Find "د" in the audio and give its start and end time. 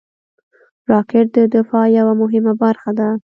1.37-1.39